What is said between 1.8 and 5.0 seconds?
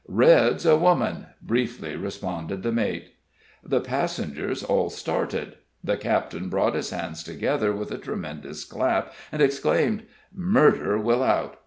responded the mate. The passengers all